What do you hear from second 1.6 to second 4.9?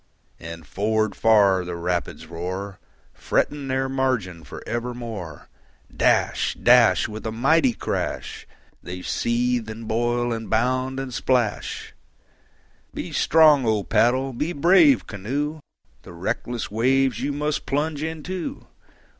the rapids roar, Fretting their margin for